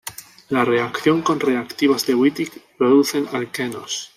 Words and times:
La 0.49 0.65
reacción 0.65 1.21
con 1.21 1.39
reactivos 1.39 2.07
de 2.07 2.15
Wittig 2.15 2.49
producen 2.79 3.27
alquenos. 3.33 4.09